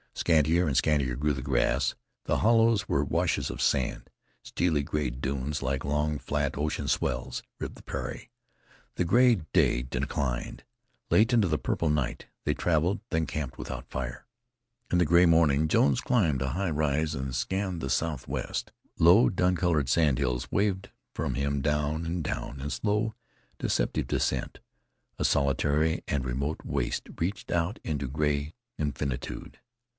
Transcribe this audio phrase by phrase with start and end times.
[0.15, 1.95] Scantier and scantier grew the grass;
[2.25, 4.09] the hollows were washes of sand;
[4.43, 8.29] steely gray dunes, like long, flat, ocean swells, ribbed the prairie.
[8.95, 10.63] The gray day declined.
[11.11, 14.25] Late into the purple night they traveled, then camped without fire.
[14.91, 18.71] In the gray morning Jones climbed a high ride and scanned the southwest.
[18.99, 23.13] Low dun colored sandhills waved from him down and down, in slow,
[23.59, 24.59] deceptive descent.
[25.19, 29.59] A solitary and remote waste reached out into gray infinitude.